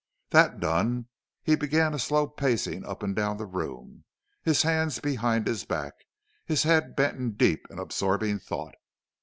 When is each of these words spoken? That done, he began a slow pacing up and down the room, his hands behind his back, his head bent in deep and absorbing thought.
That 0.31 0.59
done, 0.59 1.09
he 1.43 1.53
began 1.55 1.93
a 1.93 1.99
slow 1.99 2.25
pacing 2.27 2.83
up 2.87 3.03
and 3.03 3.15
down 3.15 3.37
the 3.37 3.45
room, 3.45 4.03
his 4.41 4.63
hands 4.63 4.99
behind 4.99 5.45
his 5.45 5.63
back, 5.63 5.93
his 6.43 6.63
head 6.63 6.95
bent 6.95 7.17
in 7.19 7.33
deep 7.33 7.67
and 7.69 7.79
absorbing 7.79 8.39
thought. 8.39 8.73